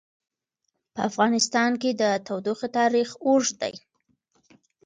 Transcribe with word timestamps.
په 0.93 0.99
افغانستان 1.09 1.71
کې 1.81 1.91
د 2.01 2.03
تودوخه 2.25 2.67
تاریخ 2.77 3.09
اوږد 3.25 3.55
دی. 3.61 3.75